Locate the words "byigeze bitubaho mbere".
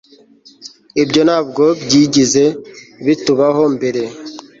1.83-4.01